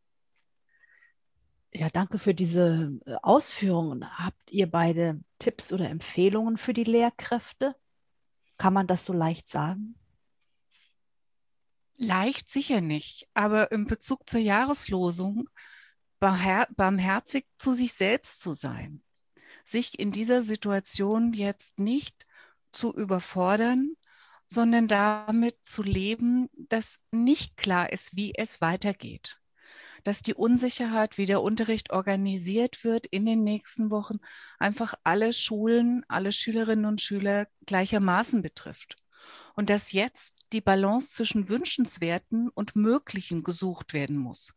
Ja, 1.72 1.88
danke 1.88 2.18
für 2.18 2.34
diese 2.34 2.92
äh, 3.06 3.14
Ausführungen. 3.22 4.06
Habt 4.18 4.50
ihr 4.50 4.70
beide 4.70 5.20
Tipps 5.38 5.72
oder 5.72 5.88
Empfehlungen 5.88 6.58
für 6.58 6.74
die 6.74 6.84
Lehrkräfte? 6.84 7.74
Kann 8.58 8.74
man 8.74 8.86
das 8.86 9.06
so 9.06 9.14
leicht 9.14 9.48
sagen? 9.48 9.94
Leicht 11.96 12.50
sicher 12.50 12.82
nicht, 12.82 13.26
aber 13.32 13.72
in 13.72 13.86
Bezug 13.86 14.28
zur 14.28 14.40
Jahreslosung 14.40 15.48
barmherzig 16.20 17.46
zu 17.56 17.72
sich 17.72 17.94
selbst 17.94 18.40
zu 18.40 18.52
sein, 18.52 19.02
sich 19.64 19.98
in 19.98 20.12
dieser 20.12 20.42
Situation 20.42 21.32
jetzt 21.32 21.78
nicht 21.78 22.23
zu 22.74 22.92
überfordern, 22.92 23.96
sondern 24.46 24.88
damit 24.88 25.56
zu 25.62 25.82
leben, 25.82 26.48
dass 26.54 27.02
nicht 27.10 27.56
klar 27.56 27.92
ist, 27.92 28.16
wie 28.16 28.34
es 28.34 28.60
weitergeht. 28.60 29.38
Dass 30.04 30.20
die 30.20 30.34
Unsicherheit, 30.34 31.16
wie 31.16 31.26
der 31.26 31.40
Unterricht 31.40 31.90
organisiert 31.90 32.84
wird 32.84 33.06
in 33.06 33.24
den 33.24 33.42
nächsten 33.42 33.90
Wochen, 33.90 34.18
einfach 34.58 34.94
alle 35.02 35.32
Schulen, 35.32 36.04
alle 36.08 36.30
Schülerinnen 36.30 36.84
und 36.84 37.00
Schüler 37.00 37.46
gleichermaßen 37.66 38.42
betrifft. 38.42 38.96
Und 39.54 39.70
dass 39.70 39.92
jetzt 39.92 40.36
die 40.52 40.60
Balance 40.60 41.12
zwischen 41.14 41.48
Wünschenswerten 41.48 42.50
und 42.50 42.76
Möglichen 42.76 43.42
gesucht 43.42 43.94
werden 43.94 44.18
muss. 44.18 44.52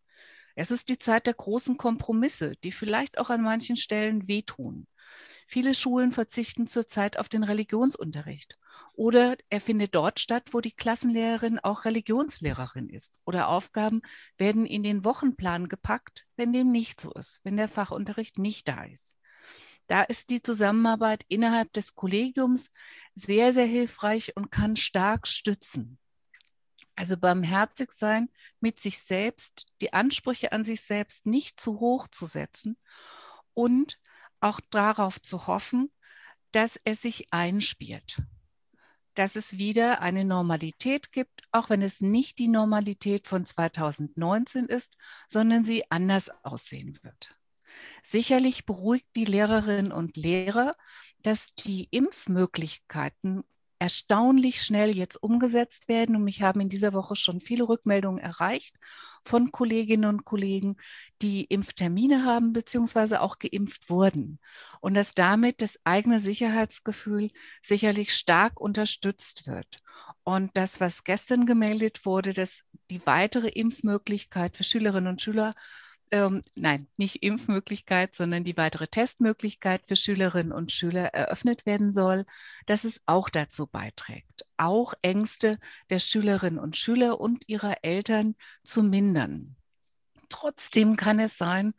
Es 0.55 0.71
ist 0.71 0.89
die 0.89 0.97
Zeit 0.97 1.27
der 1.27 1.35
großen 1.35 1.77
Kompromisse, 1.77 2.55
die 2.63 2.71
vielleicht 2.71 3.19
auch 3.19 3.29
an 3.29 3.43
manchen 3.43 3.77
Stellen 3.77 4.27
wehtun. 4.27 4.87
Viele 5.49 5.73
Schulen 5.73 6.11
verzichten 6.11 6.67
zurzeit 6.67 7.17
auf 7.17 7.29
den 7.29 7.43
Religionsunterricht. 7.43 8.57
Oder 8.95 9.37
er 9.49 9.61
findet 9.61 9.95
dort 9.95 10.19
statt, 10.19 10.49
wo 10.51 10.59
die 10.59 10.73
Klassenlehrerin 10.73 11.57
auch 11.59 11.85
Religionslehrerin 11.85 12.89
ist. 12.89 13.13
Oder 13.25 13.47
Aufgaben 13.47 14.01
werden 14.37 14.65
in 14.65 14.83
den 14.83 15.05
Wochenplan 15.05 15.69
gepackt, 15.69 16.27
wenn 16.35 16.51
dem 16.51 16.69
nicht 16.71 16.99
so 16.99 17.13
ist, 17.13 17.39
wenn 17.43 17.55
der 17.55 17.69
Fachunterricht 17.69 18.37
nicht 18.37 18.67
da 18.67 18.83
ist. 18.83 19.15
Da 19.87 20.03
ist 20.03 20.31
die 20.31 20.43
Zusammenarbeit 20.43 21.23
innerhalb 21.29 21.71
des 21.71 21.95
Kollegiums 21.95 22.71
sehr, 23.15 23.53
sehr 23.53 23.65
hilfreich 23.65 24.35
und 24.35 24.51
kann 24.51 24.75
stark 24.75 25.29
stützen. 25.29 25.97
Also 26.97 27.15
barmherzig 27.15 27.93
sein 27.93 28.29
mit 28.59 28.81
sich 28.81 28.99
selbst, 28.99 29.67
die 29.79 29.93
Ansprüche 29.93 30.51
an 30.51 30.65
sich 30.65 30.81
selbst 30.81 31.25
nicht 31.25 31.61
zu 31.61 31.79
hoch 31.79 32.09
zu 32.09 32.25
setzen 32.25 32.77
und 33.53 33.97
auch 34.39 34.59
darauf 34.69 35.21
zu 35.21 35.47
hoffen, 35.47 35.91
dass 36.51 36.79
es 36.83 37.01
sich 37.01 37.27
einspielt, 37.31 38.21
dass 39.13 39.35
es 39.35 39.57
wieder 39.57 40.01
eine 40.01 40.25
Normalität 40.25 41.11
gibt, 41.11 41.41
auch 41.51 41.69
wenn 41.69 41.81
es 41.81 42.01
nicht 42.01 42.39
die 42.39 42.47
Normalität 42.47 43.27
von 43.27 43.45
2019 43.45 44.65
ist, 44.65 44.97
sondern 45.27 45.65
sie 45.65 45.89
anders 45.91 46.29
aussehen 46.43 46.97
wird. 47.01 47.31
Sicherlich 48.03 48.65
beruhigt 48.65 49.07
die 49.15 49.25
Lehrerinnen 49.25 49.91
und 49.91 50.17
Lehrer, 50.17 50.75
dass 51.21 51.53
die 51.55 51.87
Impfmöglichkeiten 51.91 53.43
erstaunlich 53.79 54.61
schnell 54.61 54.95
jetzt 54.95 55.21
umgesetzt 55.21 55.87
werden. 55.87 56.15
Und 56.15 56.23
mich 56.23 56.41
haben 56.41 56.59
in 56.61 56.69
dieser 56.69 56.93
Woche 56.93 57.15
schon 57.15 57.39
viele 57.39 57.67
Rückmeldungen 57.67 58.19
erreicht 58.19 58.75
von 59.23 59.51
Kolleginnen 59.51 60.05
und 60.05 60.25
Kollegen, 60.25 60.77
die 61.21 61.43
Impftermine 61.45 62.23
haben 62.23 62.53
beziehungsweise 62.53 63.21
auch 63.21 63.39
geimpft 63.39 63.89
wurden. 63.89 64.39
Und 64.79 64.93
dass 64.93 65.13
damit 65.13 65.61
das 65.61 65.79
eigene 65.83 66.19
Sicherheitsgefühl 66.19 67.29
sicherlich 67.61 68.13
stark 68.13 68.59
unterstützt 68.59 69.47
wird. 69.47 69.79
Und 70.23 70.51
das, 70.55 70.79
was 70.79 71.03
gestern 71.03 71.45
gemeldet 71.45 72.05
wurde, 72.05 72.33
dass 72.33 72.63
die 72.89 73.05
weitere 73.05 73.49
Impfmöglichkeit 73.49 74.55
für 74.55 74.63
Schülerinnen 74.63 75.09
und 75.09 75.21
Schüler 75.21 75.53
ähm, 76.11 76.41
nein, 76.55 76.87
nicht 76.97 77.23
Impfmöglichkeit, 77.23 78.15
sondern 78.15 78.43
die 78.43 78.57
weitere 78.57 78.87
Testmöglichkeit 78.87 79.85
für 79.85 79.95
Schülerinnen 79.95 80.51
und 80.51 80.71
Schüler 80.71 81.13
eröffnet 81.13 81.65
werden 81.65 81.91
soll, 81.91 82.25
dass 82.65 82.83
es 82.83 83.01
auch 83.05 83.29
dazu 83.29 83.67
beiträgt, 83.67 84.45
auch 84.57 84.93
Ängste 85.01 85.59
der 85.89 85.99
Schülerinnen 85.99 86.59
und 86.59 86.77
Schüler 86.77 87.19
und 87.19 87.47
ihrer 87.47 87.83
Eltern 87.83 88.35
zu 88.63 88.83
mindern. 88.83 89.55
Trotzdem 90.29 90.97
kann 90.97 91.19
es 91.19 91.37
sein, 91.37 91.73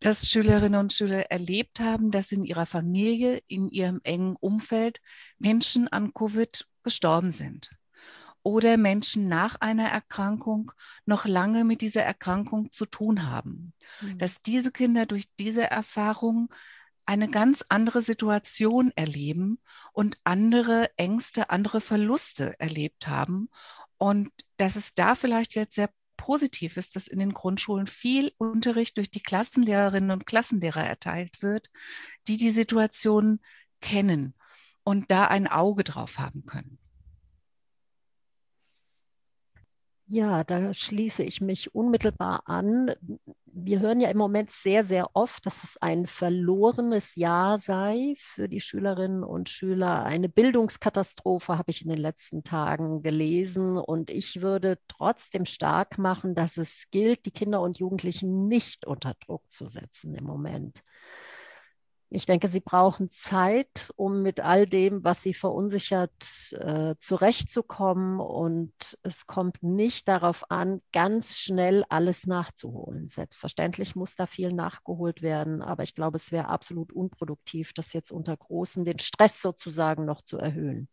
dass 0.00 0.28
Schülerinnen 0.28 0.78
und 0.78 0.92
Schüler 0.92 1.30
erlebt 1.30 1.80
haben, 1.80 2.10
dass 2.10 2.32
in 2.32 2.44
ihrer 2.44 2.66
Familie, 2.66 3.42
in 3.46 3.70
ihrem 3.70 4.00
engen 4.04 4.36
Umfeld 4.36 5.00
Menschen 5.38 5.88
an 5.88 6.12
Covid 6.12 6.66
gestorben 6.82 7.30
sind 7.30 7.70
oder 8.44 8.76
Menschen 8.76 9.26
nach 9.26 9.56
einer 9.60 9.88
Erkrankung 9.88 10.70
noch 11.06 11.24
lange 11.24 11.64
mit 11.64 11.80
dieser 11.80 12.02
Erkrankung 12.02 12.70
zu 12.70 12.84
tun 12.84 13.26
haben. 13.26 13.72
Mhm. 14.00 14.18
Dass 14.18 14.42
diese 14.42 14.70
Kinder 14.70 15.06
durch 15.06 15.34
diese 15.40 15.64
Erfahrung 15.64 16.54
eine 17.06 17.28
ganz 17.28 17.64
andere 17.68 18.00
Situation 18.02 18.92
erleben 18.94 19.58
und 19.92 20.18
andere 20.24 20.90
Ängste, 20.96 21.50
andere 21.50 21.80
Verluste 21.80 22.54
erlebt 22.60 23.08
haben. 23.08 23.48
Und 23.98 24.30
dass 24.58 24.76
es 24.76 24.94
da 24.94 25.14
vielleicht 25.14 25.54
jetzt 25.54 25.74
sehr 25.74 25.90
positiv 26.16 26.76
ist, 26.76 26.96
dass 26.96 27.08
in 27.08 27.18
den 27.18 27.34
Grundschulen 27.34 27.86
viel 27.86 28.32
Unterricht 28.38 28.96
durch 28.98 29.10
die 29.10 29.22
Klassenlehrerinnen 29.22 30.10
und 30.10 30.26
Klassenlehrer 30.26 30.84
erteilt 30.84 31.42
wird, 31.42 31.70
die 32.28 32.36
die 32.36 32.50
Situation 32.50 33.40
kennen 33.80 34.34
und 34.84 35.10
da 35.10 35.26
ein 35.26 35.46
Auge 35.46 35.84
drauf 35.84 36.18
haben 36.18 36.46
können. 36.46 36.78
Ja, 40.06 40.44
da 40.44 40.74
schließe 40.74 41.22
ich 41.22 41.40
mich 41.40 41.74
unmittelbar 41.74 42.42
an. 42.46 42.92
Wir 43.46 43.80
hören 43.80 44.00
ja 44.00 44.10
im 44.10 44.18
Moment 44.18 44.50
sehr, 44.50 44.84
sehr 44.84 45.08
oft, 45.16 45.46
dass 45.46 45.64
es 45.64 45.78
ein 45.78 46.06
verlorenes 46.06 47.14
Jahr 47.16 47.58
sei 47.58 48.14
für 48.18 48.46
die 48.46 48.60
Schülerinnen 48.60 49.24
und 49.24 49.48
Schüler. 49.48 50.04
Eine 50.04 50.28
Bildungskatastrophe 50.28 51.56
habe 51.56 51.70
ich 51.70 51.82
in 51.82 51.88
den 51.88 51.98
letzten 51.98 52.44
Tagen 52.44 53.02
gelesen. 53.02 53.78
Und 53.78 54.10
ich 54.10 54.42
würde 54.42 54.78
trotzdem 54.88 55.46
stark 55.46 55.96
machen, 55.96 56.34
dass 56.34 56.58
es 56.58 56.84
gilt, 56.90 57.24
die 57.24 57.30
Kinder 57.30 57.62
und 57.62 57.78
Jugendlichen 57.78 58.46
nicht 58.46 58.86
unter 58.86 59.14
Druck 59.24 59.50
zu 59.50 59.68
setzen 59.68 60.14
im 60.14 60.24
Moment. 60.24 60.82
Ich 62.14 62.26
denke, 62.26 62.46
sie 62.46 62.60
brauchen 62.60 63.10
Zeit, 63.10 63.92
um 63.96 64.22
mit 64.22 64.38
all 64.38 64.66
dem, 64.66 65.02
was 65.02 65.22
sie 65.24 65.34
verunsichert, 65.34 66.12
äh, 66.52 66.94
zurechtzukommen. 67.00 68.20
Und 68.20 68.72
es 69.02 69.26
kommt 69.26 69.64
nicht 69.64 70.06
darauf 70.06 70.48
an, 70.48 70.80
ganz 70.92 71.36
schnell 71.36 71.84
alles 71.88 72.28
nachzuholen. 72.28 73.08
Selbstverständlich 73.08 73.96
muss 73.96 74.14
da 74.14 74.26
viel 74.26 74.52
nachgeholt 74.52 75.22
werden, 75.22 75.60
aber 75.60 75.82
ich 75.82 75.96
glaube, 75.96 76.16
es 76.16 76.30
wäre 76.30 76.48
absolut 76.48 76.92
unproduktiv, 76.92 77.72
das 77.72 77.92
jetzt 77.92 78.12
unter 78.12 78.36
Großen, 78.36 78.84
den 78.84 79.00
Stress 79.00 79.42
sozusagen 79.42 80.04
noch 80.04 80.22
zu 80.22 80.38
erhöhen 80.38 80.88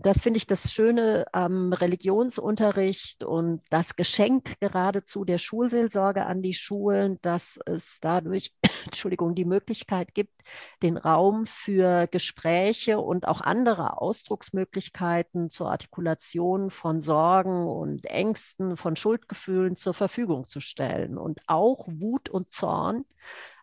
das 0.00 0.22
finde 0.22 0.38
ich 0.38 0.46
das 0.46 0.72
Schöne 0.72 1.26
am 1.32 1.72
Religionsunterricht 1.72 3.24
und 3.24 3.62
das 3.68 3.96
Geschenk 3.96 4.58
geradezu 4.60 5.24
der 5.24 5.38
Schulseelsorge 5.38 6.24
an 6.24 6.40
die 6.40 6.54
Schulen, 6.54 7.18
dass 7.20 7.58
es 7.66 7.98
dadurch, 8.00 8.54
Entschuldigung, 8.84 9.34
die 9.34 9.44
Möglichkeit 9.44 10.14
gibt, 10.14 10.42
den 10.82 10.96
Raum 10.96 11.46
für 11.46 12.06
Gespräche 12.06 12.98
und 13.00 13.26
auch 13.26 13.40
andere 13.40 14.00
Ausdrucksmöglichkeiten 14.00 15.50
zur 15.50 15.70
Artikulation 15.70 16.70
von 16.70 17.00
Sorgen 17.00 17.66
und 17.66 18.06
Ängsten, 18.06 18.76
von 18.76 18.96
Schuldgefühlen 18.96 19.76
zur 19.76 19.94
Verfügung 19.94 20.48
zu 20.48 20.60
stellen. 20.60 21.18
Und 21.18 21.40
auch 21.46 21.86
Wut 21.88 22.28
und 22.28 22.52
Zorn 22.52 23.04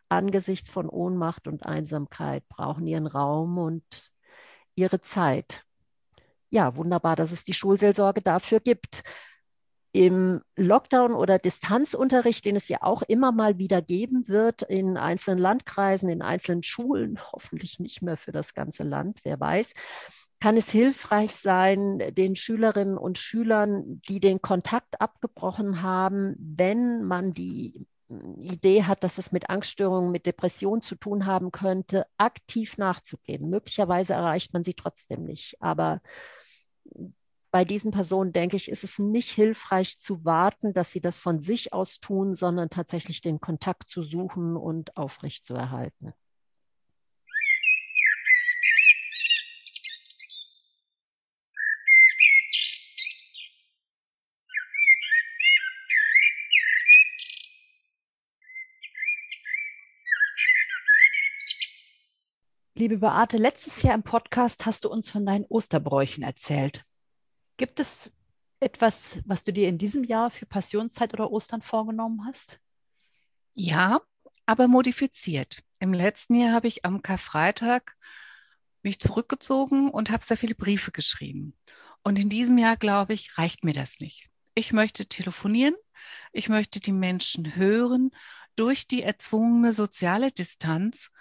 angesichts 0.10 0.69
von 0.69 0.89
Ohnmacht 0.89 1.48
und 1.48 1.65
Einsamkeit 1.65 2.48
brauchen 2.48 2.88
ihren 2.88 3.07
Raum 3.07 3.57
und 3.57 4.12
ihre 4.75 5.01
Zeit 5.01 5.65
ja, 6.55 6.75
wunderbar, 6.75 7.15
dass 7.17 7.31
es 7.31 7.43
die 7.43 7.53
Schulseelsorge 7.53 8.22
dafür 8.22 8.62
gibt. 8.62 9.03
Im 9.95 10.41
Lockdown 10.57 11.13
oder 11.13 11.39
Distanzunterricht, 11.39 12.43
den 12.43 12.57
es 12.57 12.67
ja 12.67 12.79
auch 12.81 13.01
immer 13.01 13.31
mal 13.31 13.57
wieder 13.57 13.81
geben 13.81 14.27
wird 14.27 14.61
in 14.61 14.97
einzelnen 14.97 15.39
Landkreisen, 15.39 16.09
in 16.09 16.21
einzelnen 16.21 16.63
Schulen, 16.63 17.17
hoffentlich 17.31 17.79
nicht 17.79 18.01
mehr 18.01 18.17
für 18.17 18.33
das 18.33 18.53
ganze 18.53 18.83
Land, 18.83 19.21
wer 19.23 19.39
weiß, 19.39 19.73
kann 20.41 20.57
es 20.57 20.69
hilfreich 20.69 21.33
sein, 21.33 22.13
den 22.13 22.35
Schülerinnen 22.35 22.97
und 22.97 23.17
Schülern, 23.17 24.01
die 24.09 24.19
den 24.19 24.41
Kontakt 24.41 24.99
abgebrochen 24.99 25.81
haben, 25.81 26.35
wenn 26.39 27.05
man 27.05 27.33
die 27.33 27.87
Idee 28.41 28.83
hat, 28.83 29.05
dass 29.05 29.17
es 29.17 29.31
mit 29.31 29.49
Angststörungen, 29.49 30.11
mit 30.11 30.25
Depressionen 30.25 30.81
zu 30.81 30.95
tun 30.95 31.25
haben 31.25 31.53
könnte, 31.53 32.05
aktiv 32.17 32.77
nachzugehen. 32.77 33.49
Möglicherweise 33.49 34.11
erreicht 34.11 34.51
man 34.51 34.65
sie 34.65 34.73
trotzdem 34.73 35.23
nicht, 35.23 35.55
aber 35.61 36.01
bei 37.55 37.63
diesen 37.63 37.91
Personen, 37.91 38.33
denke 38.33 38.57
ich, 38.57 38.69
ist 38.69 38.83
es 38.83 39.00
nicht 39.00 39.29
hilfreich 39.29 39.97
zu 39.97 40.25
warten, 40.25 40.74
dass 40.74 40.91
sie 40.91 41.00
das 41.00 41.19
von 41.19 41.39
sich 41.39 41.71
aus 41.71 42.01
tun, 42.01 42.33
sondern 42.33 42.69
tatsächlich 42.69 43.21
den 43.21 43.39
Kontakt 43.39 43.89
zu 43.89 44.03
suchen 44.03 44.57
und 44.57 44.97
aufrechtzuerhalten. 44.97 46.12
Liebe 62.74 62.97
Beate, 62.97 63.38
letztes 63.38 63.81
Jahr 63.81 63.95
im 63.95 64.03
Podcast 64.03 64.65
hast 64.65 64.83
du 64.83 64.89
uns 64.89 65.09
von 65.09 65.25
deinen 65.25 65.45
Osterbräuchen 65.45 66.21
erzählt. 66.21 66.83
Gibt 67.57 67.79
es 67.79 68.12
etwas, 68.59 69.19
was 69.25 69.43
du 69.43 69.53
dir 69.53 69.69
in 69.69 69.77
diesem 69.77 70.03
Jahr 70.03 70.29
für 70.29 70.45
Passionszeit 70.45 71.13
oder 71.13 71.31
Ostern 71.31 71.62
vorgenommen 71.62 72.25
hast? 72.25 72.59
Ja, 73.53 74.01
aber 74.45 74.67
modifiziert. 74.67 75.63
Im 75.79 75.93
letzten 75.93 76.35
Jahr 76.35 76.53
habe 76.53 76.67
ich 76.67 76.83
am 76.83 77.01
Karfreitag 77.01 77.95
mich 78.83 79.00
zurückgezogen 79.00 79.89
und 79.89 80.12
habe 80.12 80.24
sehr 80.24 80.38
viele 80.38 80.55
Briefe 80.55 80.91
geschrieben. 80.91 81.57
Und 82.03 82.19
in 82.19 82.29
diesem 82.29 82.57
Jahr, 82.57 82.77
glaube 82.77 83.13
ich, 83.13 83.38
reicht 83.38 83.63
mir 83.63 83.74
das 83.74 84.00
nicht. 84.00 84.29
Ich 84.53 84.74
möchte 84.74 85.05
telefonieren, 85.05 85.75
ich 86.33 86.50
möchte 86.50 86.79
die 86.79 86.91
Menschen 86.91 87.55
hören. 87.55 88.12
Durch 88.55 88.88
die 88.88 89.01
erzwungene 89.01 89.74
soziale 89.74 90.31
Distanz 90.31 91.12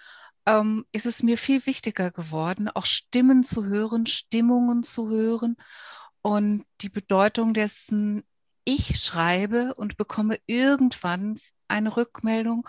ähm, 0.46 0.84
ist 0.92 1.06
es 1.06 1.22
mir 1.22 1.38
viel 1.38 1.64
wichtiger 1.66 2.10
geworden, 2.10 2.68
auch 2.68 2.86
Stimmen 2.86 3.42
zu 3.42 3.64
hören, 3.64 4.06
Stimmungen 4.06 4.82
zu 4.82 5.08
hören 5.08 5.56
und 6.24 6.64
die 6.80 6.88
Bedeutung 6.88 7.52
dessen, 7.52 8.24
ich 8.64 8.98
schreibe 8.98 9.74
und 9.74 9.98
bekomme 9.98 10.38
irgendwann 10.46 11.38
eine 11.68 11.96
Rückmeldung, 11.98 12.66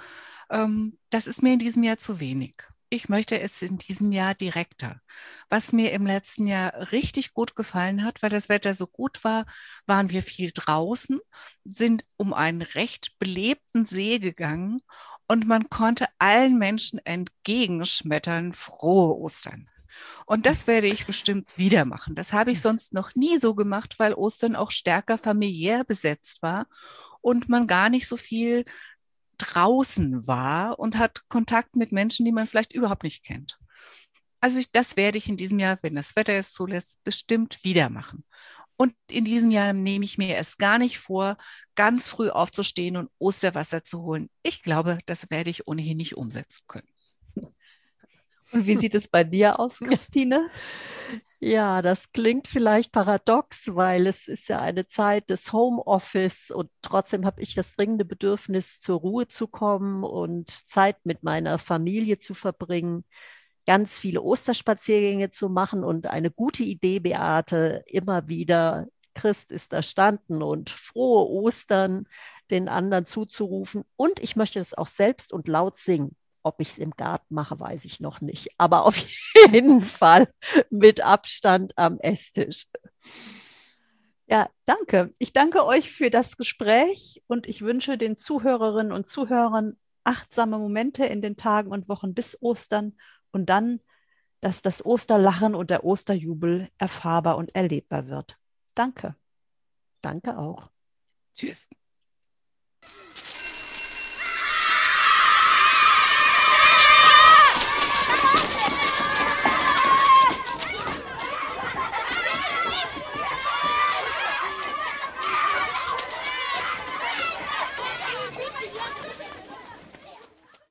ähm, 0.50 1.00
das 1.10 1.26
ist 1.26 1.42
mir 1.42 1.54
in 1.54 1.60
diesem 1.60 1.84
Jahr 1.84 1.98
zu 1.98 2.20
wenig. 2.20 2.56
Ich 2.90 3.08
möchte 3.08 3.40
es 3.40 3.62
in 3.62 3.78
diesem 3.78 4.12
Jahr 4.12 4.36
direkter. 4.36 5.02
Was 5.50 5.72
mir 5.72 5.94
im 5.94 6.06
letzten 6.06 6.48
Jahr 6.48 6.92
richtig 6.92 7.34
gut 7.34 7.56
gefallen 7.56 8.04
hat, 8.04 8.22
weil 8.22 8.30
das 8.30 8.50
Wetter 8.50 8.74
so 8.74 8.88
gut 8.88 9.24
war, 9.24 9.46
waren 9.86 10.10
wir 10.10 10.22
viel 10.22 10.52
draußen, 10.54 11.22
sind 11.64 12.04
um 12.18 12.34
einen 12.34 12.62
recht 12.62 13.18
belebten 13.20 13.86
See 13.86 14.20
gegangen 14.20 14.82
und 15.28 15.48
man 15.48 15.70
konnte 15.70 16.08
allen 16.20 16.60
Menschen 16.60 17.00
entgegenschmettern, 17.06 18.54
frohe 18.54 19.16
Ostern. 19.16 19.70
Und 20.26 20.46
das 20.46 20.68
werde 20.68 20.88
ich 20.88 21.06
bestimmt 21.06 21.58
wieder 21.58 21.86
machen. 21.86 22.16
Das 22.16 22.34
habe 22.34 22.52
ich 22.52 22.62
sonst 22.62 22.94
noch 22.94 23.16
nie 23.16 23.38
so 23.38 23.56
gemacht, 23.56 24.00
weil 24.00 24.14
Ostern 24.14 24.56
auch 24.56 24.72
stärker 24.72 25.18
familiär 25.18 25.84
besetzt 25.84 26.42
war 26.42 26.68
und 27.22 27.50
man 27.50 27.68
gar 27.68 27.90
nicht 27.90 28.08
so 28.08 28.18
viel 28.18 28.64
draußen 29.38 30.28
war 30.28 30.80
und 30.80 30.98
hat 30.98 31.28
Kontakt 31.28 31.76
mit 31.76 31.92
Menschen, 31.92 32.26
die 32.26 32.32
man 32.32 32.48
vielleicht 32.48 32.74
überhaupt 32.74 33.04
nicht 33.04 33.24
kennt. 33.24 33.60
Also 34.40 34.60
ich, 34.60 34.72
das 34.72 34.96
werde 34.96 35.18
ich 35.18 35.28
in 35.28 35.38
diesem 35.38 35.60
Jahr, 35.60 35.80
wenn 35.82 35.96
das 35.96 36.16
Wetter 36.16 36.34
es 36.34 36.54
zulässt, 36.54 37.04
bestimmt 37.04 37.64
wieder 37.64 37.90
machen. 37.90 38.24
Und 38.78 38.94
in 39.10 39.24
diesem 39.26 39.52
Jahr 39.52 39.74
nehme 39.74 40.06
ich 40.06 40.18
mir 40.18 40.38
es 40.38 40.58
gar 40.58 40.78
nicht 40.78 41.00
vor, 41.00 41.38
ganz 41.76 42.10
früh 42.10 42.30
aufzustehen 42.30 42.98
und 42.98 43.10
Osterwasser 43.20 43.84
zu 43.84 44.02
holen. 44.02 44.30
Ich 44.44 44.64
glaube, 44.64 45.00
das 45.06 45.30
werde 45.32 45.50
ich 45.50 45.68
ohnehin 45.68 45.98
nicht 45.98 46.18
umsetzen 46.18 46.64
können. 46.68 46.88
Und 48.56 48.66
wie 48.66 48.78
sieht 48.78 48.96
es 48.96 49.08
bei 49.10 49.24
dir 49.26 49.60
aus, 49.60 49.80
Christine? 49.80 50.50
Ja, 51.40 51.82
das 51.82 52.12
klingt 52.14 52.48
vielleicht 52.48 52.92
paradox, 52.92 53.76
weil 53.76 54.08
es 54.08 54.28
ist 54.28 54.48
ja 54.48 54.60
eine 54.60 54.88
Zeit 54.88 55.30
des 55.30 55.52
Homeoffice 55.54 56.50
und 56.50 56.70
trotzdem 56.82 57.26
habe 57.26 57.42
ich 57.42 57.54
das 57.54 57.76
dringende 57.76 58.06
Bedürfnis, 58.06 58.80
zur 58.80 59.00
Ruhe 59.00 59.28
zu 59.28 59.48
kommen 59.48 60.04
und 60.04 60.50
Zeit 60.70 61.06
mit 61.06 61.22
meiner 61.22 61.60
Familie 61.60 62.18
zu 62.18 62.34
verbringen, 62.34 63.04
ganz 63.68 64.00
viele 64.00 64.22
Osterspaziergänge 64.22 65.32
zu 65.32 65.50
machen 65.50 65.84
und 65.84 66.08
eine 66.08 66.32
gute 66.32 66.64
Idee, 66.64 67.00
Beate, 67.00 67.84
immer 67.88 68.28
wieder 68.30 68.88
Christ 69.14 69.52
ist 69.52 69.74
erstanden 69.74 70.42
und 70.42 70.70
frohe 70.70 71.28
Ostern 71.30 72.08
den 72.52 72.70
anderen 72.70 73.08
zuzurufen. 73.08 73.84
Und 73.96 74.20
ich 74.20 74.36
möchte 74.36 74.60
es 74.60 74.74
auch 74.74 74.88
selbst 74.88 75.34
und 75.34 75.48
laut 75.48 75.78
singen. 75.78 76.16
Ob 76.46 76.62
ich 76.62 76.70
es 76.70 76.78
im 76.78 76.92
Garten 76.92 77.34
mache, 77.34 77.60
weiß 77.60 77.86
ich 77.86 78.00
noch 78.00 78.22
nicht. 78.22 78.50
Aber 78.60 78.86
auf 78.86 78.96
jeden 79.52 79.82
Fall 79.82 80.28
mit 80.70 81.02
Abstand 81.02 81.76
am 81.76 82.00
Esstisch. 82.00 82.68
Ja, 84.28 84.48
danke. 84.66 85.12
Ich 85.18 85.34
danke 85.34 85.66
euch 85.66 85.92
für 85.92 86.12
das 86.12 86.38
Gespräch 86.38 87.24
und 87.26 87.48
ich 87.48 87.64
wünsche 87.64 87.98
den 87.98 88.16
Zuhörerinnen 88.16 88.92
und 88.92 89.08
Zuhörern 89.08 89.76
achtsame 90.04 90.60
Momente 90.60 91.06
in 91.06 91.24
den 91.24 91.36
Tagen 91.36 91.72
und 91.72 91.90
Wochen 91.90 92.14
bis 92.14 92.40
Ostern 92.44 92.96
und 93.32 93.48
dann, 93.48 93.80
dass 94.40 94.62
das 94.62 94.86
Osterlachen 94.86 95.56
und 95.56 95.72
der 95.72 95.84
Osterjubel 95.84 96.70
erfahrbar 96.78 97.38
und 97.38 97.56
erlebbar 97.56 98.08
wird. 98.08 98.38
Danke. 98.76 99.16
Danke 100.02 100.38
auch. 100.38 100.70
Tschüss. 101.34 101.68